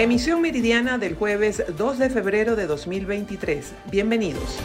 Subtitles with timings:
[0.00, 3.74] Emisión meridiana del jueves 2 de febrero de 2023.
[3.90, 4.58] Bienvenidos.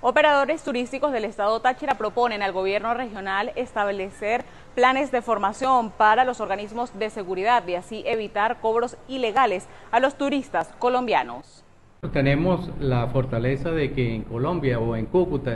[0.00, 4.44] Operadores turísticos del estado Táchira proponen al gobierno regional establecer
[4.76, 10.16] planes de formación para los organismos de seguridad y así evitar cobros ilegales a los
[10.16, 11.64] turistas colombianos.
[12.12, 15.52] Tenemos la fortaleza de que en Colombia o en Cúcuta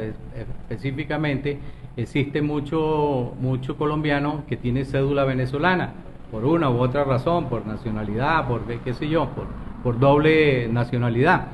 [0.69, 1.61] específicamente
[1.96, 5.92] existe mucho, mucho colombiano que tiene cédula venezolana
[6.30, 9.46] por una u otra razón, por nacionalidad, por qué sé yo, por,
[9.82, 11.48] por doble nacionalidad.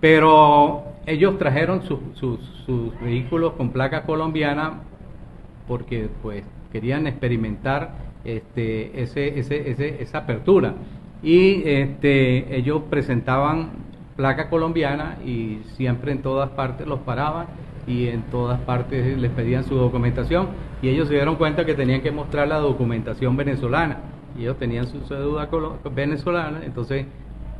[0.00, 4.74] Pero ellos trajeron sus, sus, vehículos con placa colombiana
[5.66, 7.94] porque pues querían experimentar
[8.24, 10.74] este, ese, ese, esa apertura
[11.22, 13.70] y este, ellos presentaban
[14.16, 17.46] placa colombiana y siempre en todas partes los paraban
[17.90, 20.48] y en todas partes les pedían su documentación
[20.80, 23.98] y ellos se dieron cuenta que tenían que mostrar la documentación venezolana
[24.38, 25.48] y ellos tenían su cédula
[25.94, 27.06] venezolana entonces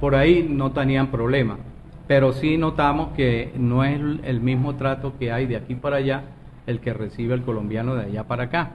[0.01, 1.59] por ahí no tenían problema
[2.07, 6.25] pero sí notamos que no es el mismo trato que hay de aquí para allá
[6.67, 8.71] el que recibe el colombiano de allá para acá.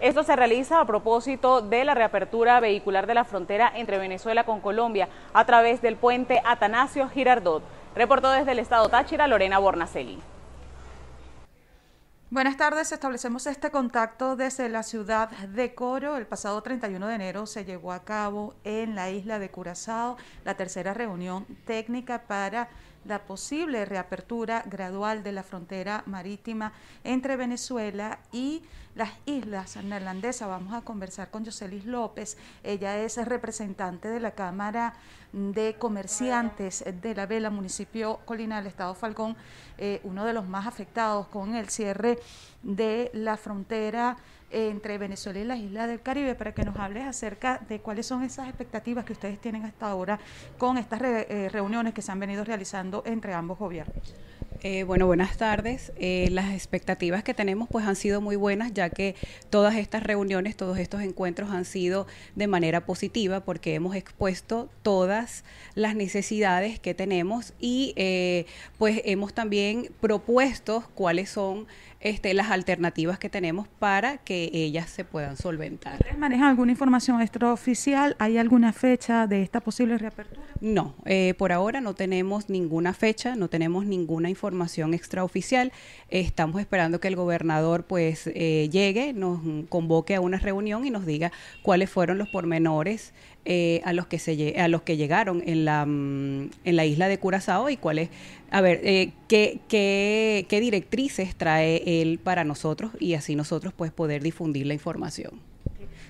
[0.00, 4.60] Esto se realiza a propósito de la reapertura vehicular de la frontera entre Venezuela con
[4.60, 7.62] Colombia a través del puente Atanasio Girardot.
[7.96, 10.18] Reportó desde el estado Táchira Lorena Bornacelli.
[12.30, 16.18] Buenas tardes, establecemos este contacto desde la ciudad de Coro.
[16.18, 20.54] El pasado 31 de enero se llevó a cabo en la isla de Curazao la
[20.54, 22.68] tercera reunión técnica para
[23.08, 26.72] la posible reapertura gradual de la frontera marítima
[27.04, 28.62] entre Venezuela y
[28.94, 30.46] las islas neerlandesas.
[30.46, 32.36] Vamos a conversar con Joselis López.
[32.62, 34.94] Ella es representante de la Cámara
[35.32, 39.36] de Comerciantes de la Vela, municipio Colina del Estado Falcón,
[39.78, 42.18] eh, uno de los más afectados con el cierre
[42.62, 44.16] de la frontera
[44.50, 48.22] entre Venezuela y las islas del Caribe para que nos hables acerca de cuáles son
[48.22, 50.18] esas expectativas que ustedes tienen hasta ahora
[50.56, 54.14] con estas eh, reuniones que se han venido realizando entre ambos gobiernos.
[54.62, 55.92] Eh, bueno, buenas tardes.
[55.98, 59.14] Eh, las expectativas que tenemos pues han sido muy buenas ya que
[59.50, 65.44] todas estas reuniones, todos estos encuentros han sido de manera positiva porque hemos expuesto todas
[65.76, 67.94] las necesidades que tenemos y
[68.78, 71.68] pues hemos también propuesto cuáles son
[72.00, 75.94] este, las alternativas que tenemos para que ellas se puedan solventar.
[75.94, 78.14] ¿Ustedes manejan alguna información extraoficial?
[78.18, 80.46] ¿Hay alguna fecha de esta posible reapertura?
[80.60, 85.72] No, eh, por ahora no tenemos ninguna fecha, no tenemos ninguna información extraoficial.
[86.08, 91.04] estamos esperando que el gobernador pues eh, llegue, nos convoque a una reunión y nos
[91.04, 91.32] diga
[91.62, 93.12] cuáles fueron los pormenores
[93.50, 97.08] eh, a los que se a los que llegaron en la mm, en la isla
[97.08, 98.10] de Curazao y cuáles
[98.50, 103.90] a ver eh, qué, qué, qué directrices trae él para nosotros y así nosotros pues
[103.90, 105.40] poder difundir la información.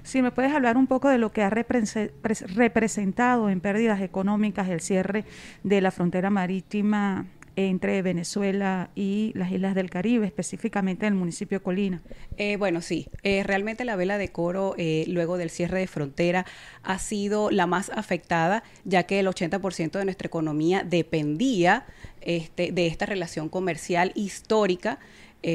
[0.03, 4.81] Si me puedes hablar un poco de lo que ha representado en pérdidas económicas el
[4.81, 5.25] cierre
[5.63, 7.27] de la frontera marítima
[7.67, 12.03] entre Venezuela y las islas del Caribe, específicamente en el municipio de Colina.
[12.37, 16.47] Eh, bueno, sí, eh, realmente la vela de coro eh, luego del cierre de frontera
[16.85, 21.85] ha sido la más afectada, ya que el 80% de nuestra economía dependía
[22.21, 25.01] este, de esta relación comercial histórica.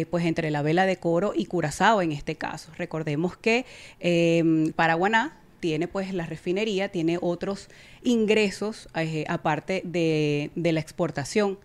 [0.09, 2.71] pues entre la vela de coro y Curazao en este caso.
[2.77, 3.65] Recordemos que
[3.99, 7.69] em, Paraguaná tiene pues la refinería, tiene otros
[8.01, 8.87] ingresos
[9.27, 11.59] aparte de la exportación.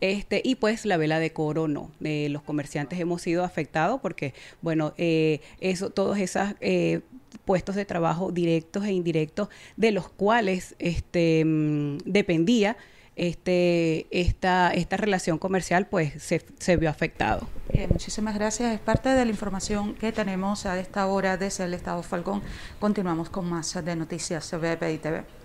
[0.00, 1.90] Este, y pues la vela de coro no.
[2.02, 7.00] Eh, los comerciantes hemos sido afectados porque, bueno, eh, eso, todos esos eh,
[7.44, 12.76] puestos de trabajo directos e indirectos de los cuales este, mm, dependía
[13.16, 17.46] este, esta, esta relación comercial, pues se, vio afectado.
[17.90, 18.72] muchísimas gracias.
[18.72, 22.40] Es parte de la información que tenemos a esta hora desde el Estado Falcón.
[22.78, 25.39] Continuamos con más de noticias sobre TV.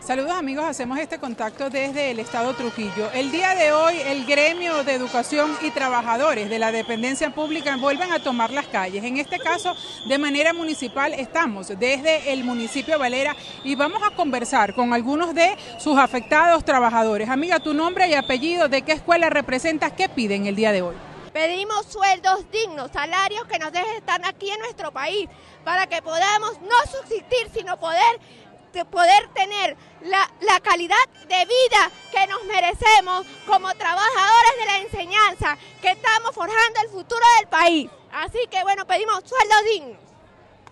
[0.00, 3.10] Saludos amigos, hacemos este contacto desde el Estado Trujillo.
[3.12, 8.10] El día de hoy el gremio de educación y trabajadores de la dependencia pública vuelven
[8.10, 9.04] a tomar las calles.
[9.04, 9.76] En este caso,
[10.08, 15.34] de manera municipal, estamos desde el municipio de Valera y vamos a conversar con algunos
[15.34, 17.28] de sus afectados trabajadores.
[17.28, 20.96] Amiga, tu nombre y apellido, de qué escuela representas, qué piden el día de hoy.
[21.34, 25.28] Pedimos sueldos dignos, salarios que nos dejen estar aquí en nuestro país,
[25.62, 28.49] para que podamos no subsistir, sino poder de
[28.90, 30.96] poder tener la, la, calidad
[31.28, 37.24] de vida que nos merecemos como trabajadores de la enseñanza, que estamos forjando el futuro
[37.38, 37.90] del país.
[38.12, 39.98] Así que bueno, pedimos sueldos dignos.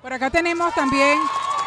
[0.03, 1.19] Por acá tenemos también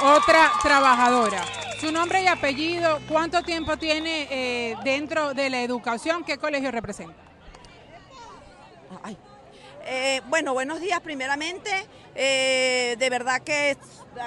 [0.04, 1.44] otra trabajadora.
[1.80, 6.24] Su nombre y apellido, ¿cuánto tiempo tiene eh, dentro de la educación?
[6.24, 7.22] ¿Qué colegio representa?
[9.04, 9.18] Ay.
[9.84, 11.69] Eh, bueno, buenos días primeramente.
[12.16, 13.78] Eh, de verdad que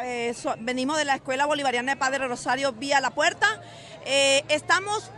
[0.03, 3.61] eh, venimos de la Escuela Bolivariana de Padre Rosario vía La Puerta.
[4.05, 5.11] estamos,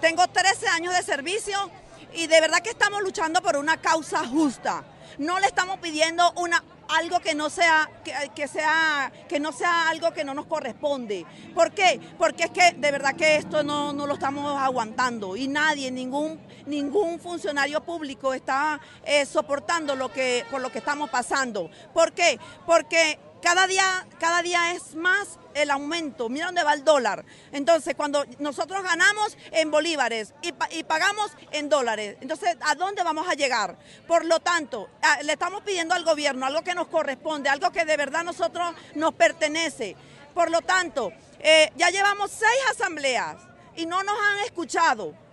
[0.00, 1.70] tengo 13 años de servicio
[2.14, 4.84] y de verdad que estamos luchando por una causa justa.
[5.18, 7.90] No le estamos pidiendo una algo que no sea
[8.34, 11.26] que, sea que no sea algo que no nos corresponde.
[11.54, 12.00] ¿Por qué?
[12.18, 16.40] Porque es que de verdad que esto no, no lo estamos aguantando y nadie, ningún
[16.66, 21.70] ningún funcionario público está eh, soportando lo que por lo que estamos pasando.
[21.92, 22.38] ¿Por qué?
[22.66, 26.30] Porque cada día, cada día es más el aumento.
[26.30, 27.26] Mira dónde va el dólar.
[27.52, 33.34] Entonces, cuando nosotros ganamos en bolívares y, pagamos en dólares, entonces, ¿a dónde vamos a
[33.34, 33.76] llegar?
[34.08, 34.88] Por lo tanto,
[35.24, 39.12] le estamos pidiendo al gobierno algo que nos corresponde, algo que de verdad nosotros nos
[39.12, 39.94] pertenece.
[40.32, 43.36] Por lo tanto, eh, ya llevamos seis asambleas
[43.76, 45.23] y no nos han escuchado.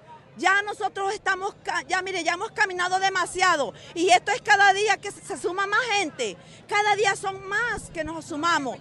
[0.42, 1.56] Ya nosotros estamos,
[1.88, 5.82] ya mire, ya hemos caminado demasiado y esto es cada día que se suma más
[6.00, 6.36] gente,
[6.68, 8.80] cada día son más que nos sumamos.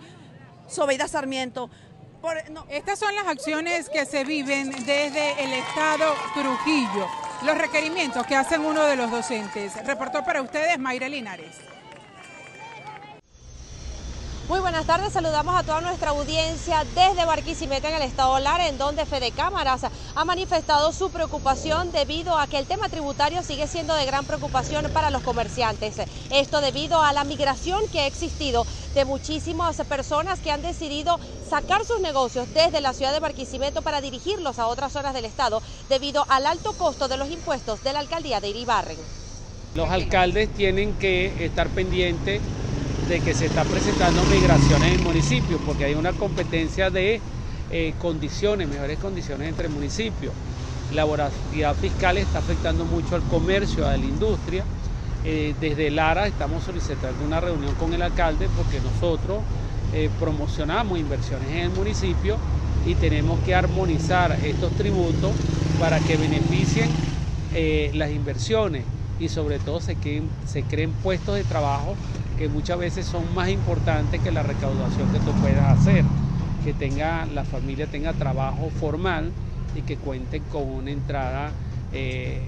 [0.69, 1.69] Sobeida Sarmiento.
[2.71, 7.07] Estas son las acciones que se viven desde el Estado Trujillo,
[7.45, 9.75] los requerimientos que hacen uno de los docentes.
[9.85, 11.69] Reportó para ustedes Mayra Linares.
[14.50, 18.79] Muy buenas tardes, saludamos a toda nuestra audiencia desde Barquisimeto en el estado Lara, en
[18.79, 19.82] donde Fede Cámaras
[20.17, 24.91] ha manifestado su preocupación debido a que el tema tributario sigue siendo de gran preocupación
[24.93, 25.99] para los comerciantes.
[26.32, 31.85] Esto debido a la migración que ha existido de muchísimas personas que han decidido sacar
[31.85, 36.26] sus negocios desde la ciudad de Barquisimeto para dirigirlos a otras zonas del estado debido
[36.29, 38.99] al alto costo de los impuestos de la alcaldía de Iribarren.
[39.76, 42.43] Los alcaldes tienen que estar pendientes
[43.11, 47.21] de que se está presentando migraciones en el municipio, porque hay una competencia de
[47.73, 50.33] eh, condiciones, mejores condiciones entre municipios.
[50.93, 54.62] La voracidad fiscal está afectando mucho al comercio, a la industria.
[55.25, 59.43] Eh, desde Lara estamos solicitando una reunión con el alcalde porque nosotros
[59.93, 62.37] eh, promocionamos inversiones en el municipio
[62.87, 65.33] y tenemos que armonizar estos tributos
[65.81, 66.89] para que beneficien
[67.95, 68.85] las inversiones
[69.19, 71.97] y sobre todo se creen puestos de trabajo
[72.40, 76.06] que muchas veces son más importantes que la recaudación que tú puedas hacer,
[76.64, 79.31] que tenga la familia tenga trabajo formal
[79.76, 81.50] y que cuente con una entrada
[81.92, 82.40] eh,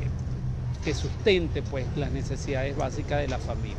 [0.83, 3.77] que sustente pues las necesidades básicas de la familia.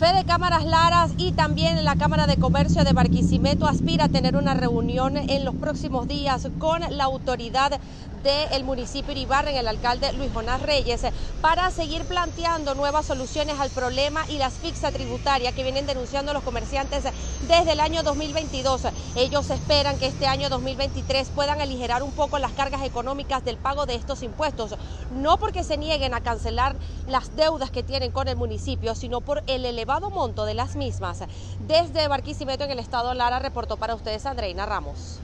[0.00, 4.54] Fede Cámaras Laras y también la Cámara de Comercio de Barquisimeto aspira a tener una
[4.54, 7.80] reunión en los próximos días con la autoridad
[8.26, 11.02] del municipio Iribarren, el alcalde Luis Jonás Reyes,
[11.40, 16.42] para seguir planteando nuevas soluciones al problema y la asfixia tributaria que vienen denunciando los
[16.42, 17.04] comerciantes
[17.46, 18.82] desde el año 2022.
[19.14, 23.86] Ellos esperan que este año 2023 puedan aligerar un poco las cargas económicas del pago
[23.86, 24.74] de estos impuestos,
[25.14, 26.74] no porque se nieguen a cancelar
[27.06, 31.20] las deudas que tienen con el municipio, sino por el elevado monto de las mismas.
[31.60, 35.20] Desde Barquisimeto en el estado Lara reportó para ustedes Andreina Ramos.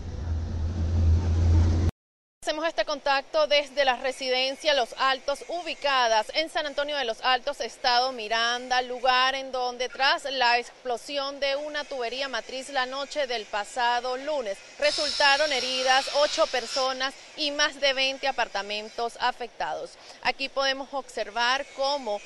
[2.44, 7.60] Hacemos este contacto desde la residencia Los Altos, ubicadas en San Antonio de los Altos,
[7.60, 13.44] Estado Miranda, lugar en donde tras la explosión de una tubería matriz la noche del
[13.44, 19.92] pasado lunes resultaron heridas ocho personas y más de 20 apartamentos afectados.
[20.22, 22.20] Aquí podemos observar cómo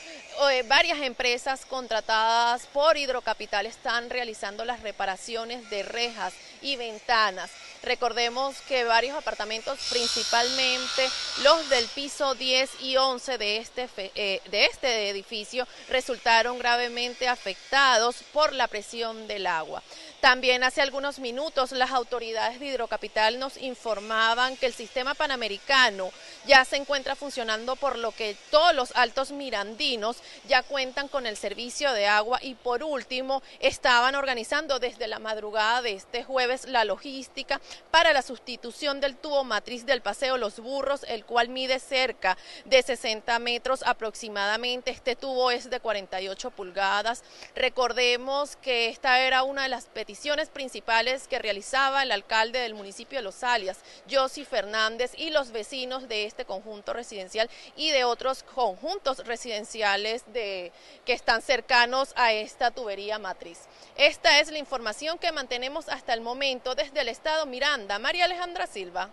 [0.51, 7.51] eh, varias empresas contratadas por Hidrocapital están realizando las reparaciones de rejas y ventanas.
[7.83, 11.09] Recordemos que varios apartamentos, principalmente
[11.43, 18.17] los del piso 10 y 11 de este, eh, de este edificio, resultaron gravemente afectados
[18.33, 19.83] por la presión del agua.
[20.27, 26.11] También hace algunos minutos las autoridades de Hidrocapital nos informaban que el sistema panamericano
[26.49, 30.17] ya se encuentra funcionando por lo que todos los altos mirandinos
[30.49, 35.83] ya cuentan con el servicio de agua y por último estaban organizando desde la madrugada
[35.83, 37.61] de este jueves la logística
[37.93, 42.83] para la sustitución del tubo matriz del paseo Los Burros, el cual mide cerca de
[42.83, 44.91] 60 metros aproximadamente.
[44.91, 47.23] Este tubo es de 48 pulgadas.
[47.55, 50.16] Recordemos que esta era una de las peticiones
[50.53, 53.79] principales que realizaba el alcalde del municipio de Los Alias,
[54.11, 60.73] Josi Fernández, y los vecinos de este conjunto residencial y de otros conjuntos residenciales de,
[61.05, 63.61] que están cercanos a esta tubería matriz.
[63.97, 67.99] Esta es la información que mantenemos hasta el momento desde el estado Miranda.
[67.99, 69.11] María Alejandra Silva.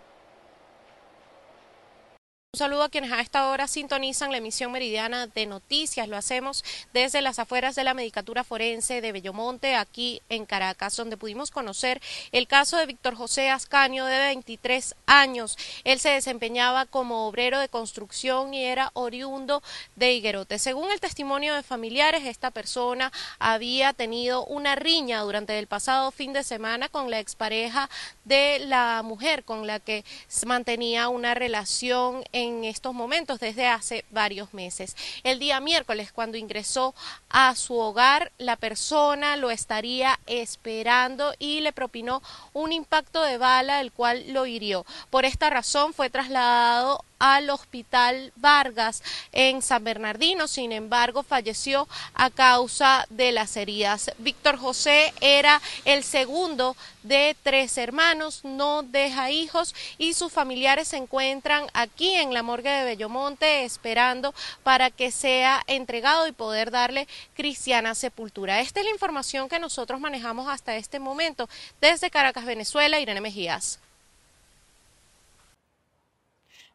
[2.54, 6.06] Un saludo a quienes a esta hora sintonizan la emisión meridiana de noticias.
[6.06, 11.16] Lo hacemos desde las afueras de la Medicatura Forense de Bellomonte, aquí en Caracas, donde
[11.16, 15.58] pudimos conocer el caso de Víctor José Ascaño, de 23 años.
[15.82, 19.60] Él se desempeñaba como obrero de construcción y era oriundo
[19.96, 20.60] de Higuerote.
[20.60, 26.32] Según el testimonio de familiares, esta persona había tenido una riña durante el pasado fin
[26.32, 27.90] de semana con la expareja
[28.24, 30.04] de la mujer con la que
[30.46, 34.96] mantenía una relación en en estos momentos desde hace varios meses.
[35.22, 36.94] El día miércoles, cuando ingresó
[37.28, 42.22] a su hogar, la persona lo estaría esperando y le propinó
[42.52, 44.84] un impacto de bala, el cual lo hirió.
[45.10, 49.02] Por esta razón fue trasladado al Hospital Vargas
[49.32, 50.46] en San Bernardino.
[50.46, 54.10] Sin embargo, falleció a causa de las heridas.
[54.18, 60.96] Víctor José era el segundo de tres hermanos, no deja hijos y sus familiares se
[60.96, 67.08] encuentran aquí en la morgue de Bellomonte esperando para que sea entregado y poder darle
[67.34, 68.60] cristiana sepultura.
[68.60, 71.48] Esta es la información que nosotros manejamos hasta este momento
[71.80, 72.98] desde Caracas, Venezuela.
[73.00, 73.83] Irene Mejías.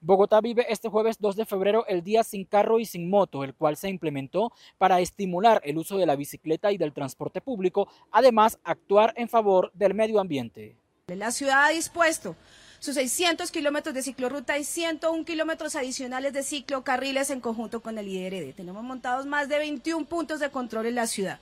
[0.01, 3.53] Bogotá vive este jueves 2 de febrero el día sin carro y sin moto, el
[3.53, 8.59] cual se implementó para estimular el uso de la bicicleta y del transporte público, además
[8.63, 10.77] actuar en favor del medio ambiente.
[11.07, 12.37] La ciudad ha dispuesto
[12.79, 18.07] sus 600 kilómetros de ciclorruta y 101 kilómetros adicionales de ciclocarriles en conjunto con el
[18.07, 18.53] IRD.
[18.53, 21.39] Tenemos montados más de 21 puntos de control en la ciudad,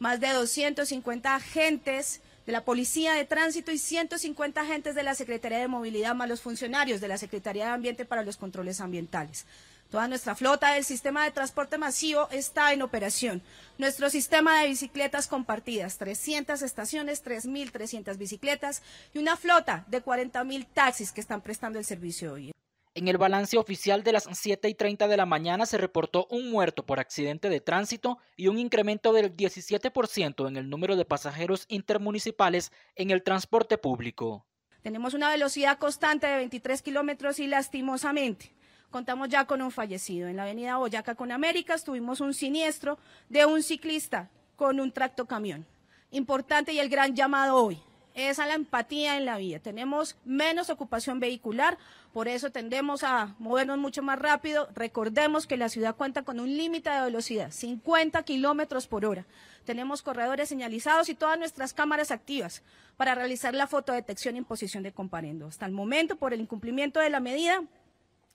[0.00, 5.58] más de 250 agentes de la Policía de Tránsito y 150 agentes de la Secretaría
[5.58, 9.46] de Movilidad, más los funcionarios de la Secretaría de Ambiente para los controles ambientales.
[9.90, 13.42] Toda nuestra flota del sistema de transporte masivo está en operación.
[13.76, 18.82] Nuestro sistema de bicicletas compartidas, 300 estaciones, 3.300 bicicletas
[19.12, 22.52] y una flota de 40.000 taxis que están prestando el servicio hoy.
[23.00, 26.50] En el balance oficial de las 7 y 30 de la mañana se reportó un
[26.50, 31.64] muerto por accidente de tránsito y un incremento del 17% en el número de pasajeros
[31.70, 34.44] intermunicipales en el transporte público.
[34.82, 38.52] Tenemos una velocidad constante de 23 kilómetros y lastimosamente
[38.90, 40.28] contamos ya con un fallecido.
[40.28, 42.98] En la avenida Boyacá con Américas tuvimos un siniestro
[43.30, 45.64] de un ciclista con un tractocamión.
[46.10, 47.80] Importante y el gran llamado hoy
[48.14, 49.60] es a la empatía en la vía.
[49.60, 51.78] Tenemos menos ocupación vehicular,
[52.12, 54.68] por eso tendemos a movernos mucho más rápido.
[54.74, 59.26] Recordemos que la ciudad cuenta con un límite de velocidad, 50 kilómetros por hora.
[59.64, 62.62] Tenemos corredores señalizados y todas nuestras cámaras activas
[62.96, 65.46] para realizar la fotodetección en posición de comparendo.
[65.46, 67.62] Hasta el momento, por el incumplimiento de la medida,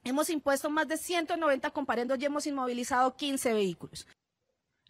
[0.03, 4.07] hemos impuesto más de 190 comparendos y hemos inmovilizado 15 vehículos.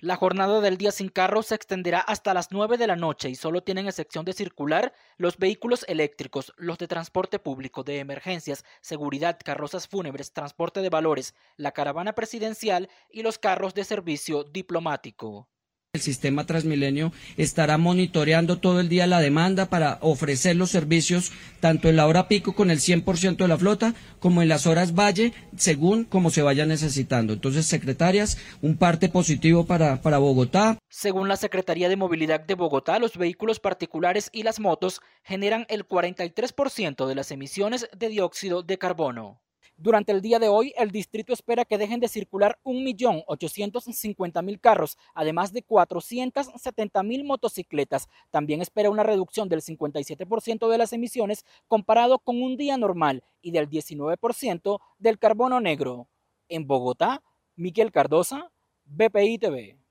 [0.06, 3.34] La jornada del día sin carro se extenderá hasta las 9 de la noche y
[3.34, 9.40] solo tienen excepción de circular los vehículos eléctricos, los de transporte público, de emergencias, seguridad,
[9.44, 15.50] carrozas fúnebres, transporte de valores, la caravana presidencial y los carros de servicio diplomático.
[15.96, 21.88] El sistema Transmilenio estará monitoreando todo el día la demanda para ofrecer los servicios tanto
[21.88, 25.32] en la hora pico con el 100% de la flota como en las horas valle
[25.56, 27.32] según como se vaya necesitando.
[27.32, 30.78] Entonces, secretarias, un parte positivo para, para Bogotá.
[30.90, 35.88] Según la Secretaría de Movilidad de Bogotá, los vehículos particulares y las motos generan el
[35.88, 39.45] 43% de las emisiones de dióxido de carbono.
[39.78, 45.52] Durante el día de hoy, el distrito espera que dejen de circular 1.850.000 carros, además
[45.52, 48.08] de 470.000 motocicletas.
[48.32, 53.52] También espera una reducción del 57% de las emisiones comparado con un día normal y
[53.52, 56.08] del 19% del carbono negro.
[56.48, 57.22] En Bogotá,
[57.58, 58.52] Miguel Cardosa,
[58.86, 59.85] BPI TV.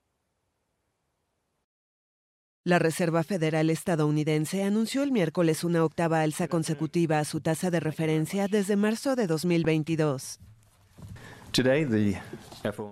[2.67, 7.79] La Reserva Federal estadounidense anunció el miércoles una octava alza consecutiva a su tasa de
[7.79, 10.39] referencia desde marzo de 2022.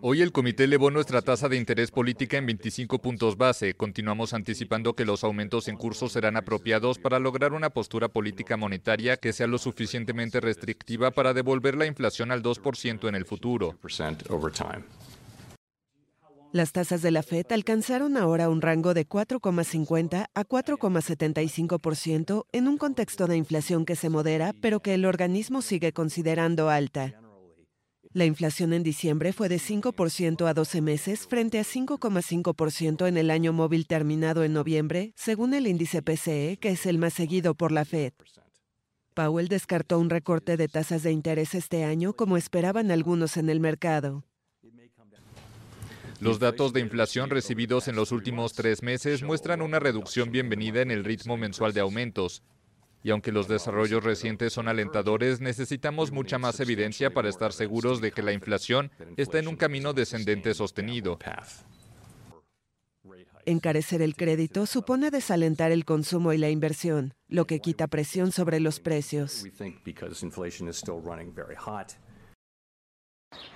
[0.01, 3.73] Hoy el comité elevó nuestra tasa de interés política en 25 puntos base.
[3.73, 9.17] Continuamos anticipando que los aumentos en curso serán apropiados para lograr una postura política monetaria
[9.17, 13.75] que sea lo suficientemente restrictiva para devolver la inflación al 2% en el futuro.
[16.53, 22.77] Las tasas de la Fed alcanzaron ahora un rango de 4,50 a 4,75% en un
[22.77, 27.19] contexto de inflación que se modera, pero que el organismo sigue considerando alta.
[28.11, 33.31] La inflación en diciembre fue de 5% a 12 meses frente a 5,5% en el
[33.31, 37.71] año móvil terminado en noviembre, según el índice PCE, que es el más seguido por
[37.71, 38.13] la Fed.
[39.15, 43.59] Powell descartó un recorte de tasas de interés este año como esperaban algunos en el
[43.59, 44.23] mercado.
[46.23, 50.89] Los datos de inflación recibidos en los últimos tres meses muestran una reducción bienvenida en
[50.89, 52.43] el ritmo mensual de aumentos.
[53.03, 58.13] Y aunque los desarrollos recientes son alentadores, necesitamos mucha más evidencia para estar seguros de
[58.13, 61.19] que la inflación está en un camino descendente sostenido.
[63.45, 68.61] Encarecer el crédito supone desalentar el consumo y la inversión, lo que quita presión sobre
[68.61, 69.43] los precios.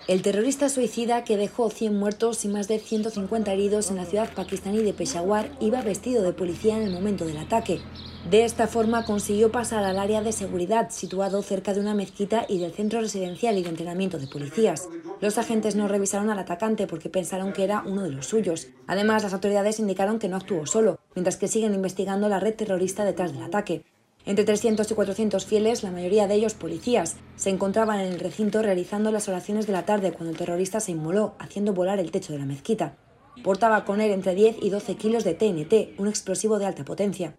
[0.08, 4.34] El terrorista suicida que dejó 100 muertos y más de 150 heridos en la ciudad
[4.34, 7.82] pakistaní de Peshawar iba vestido de policía en el momento del ataque.
[8.30, 12.60] De esta forma consiguió pasar al área de seguridad situado cerca de una mezquita y
[12.60, 14.88] del centro residencial y de entrenamiento de policías.
[15.20, 18.68] Los agentes no revisaron al atacante porque pensaron que era uno de los suyos.
[18.88, 23.04] Además, las autoridades indicaron que no actuó solo, mientras que siguen investigando la red terrorista
[23.04, 23.84] detrás del ataque.
[24.28, 28.62] Entre 300 y 400 fieles, la mayoría de ellos policías, se encontraban en el recinto
[28.62, 32.34] realizando las oraciones de la tarde cuando el terrorista se inmoló, haciendo volar el techo
[32.34, 32.98] de la mezquita.
[33.42, 37.38] Portaba con él entre 10 y 12 kilos de TNT, un explosivo de alta potencia.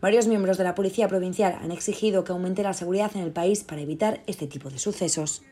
[0.00, 3.62] Varios miembros de la Policía Provincial han exigido que aumente la seguridad en el país
[3.62, 5.42] para evitar este tipo de sucesos.